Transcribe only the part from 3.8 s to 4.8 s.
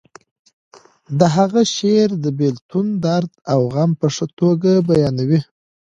په ښه توګه